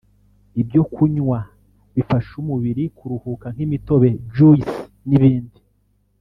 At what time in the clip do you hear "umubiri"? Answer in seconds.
2.41-2.83